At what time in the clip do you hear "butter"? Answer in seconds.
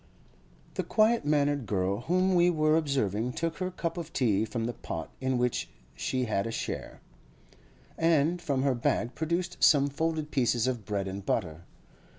11.23-11.65